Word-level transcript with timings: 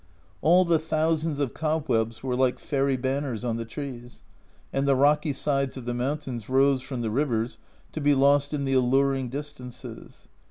All 0.41 0.65
the 0.65 0.79
thousands 0.79 1.37
of 1.37 1.53
cobwebs 1.53 2.23
were 2.23 2.35
like 2.35 2.57
fairy 2.57 2.97
banners 2.97 3.45
on 3.45 3.57
the 3.57 3.65
trees, 3.65 4.23
and 4.73 4.87
the 4.87 4.95
rocky 4.95 5.31
sides 5.31 5.77
of 5.77 5.85
the 5.85 5.93
mountains 5.93 6.49
rose 6.49 6.81
from 6.81 7.01
the 7.03 7.11
rivers 7.11 7.59
to 7.91 8.01
be 8.01 8.15
lost 8.15 8.51
in 8.51 8.65
the 8.65 8.73
alluring 8.73 9.29
distances. 9.29 10.27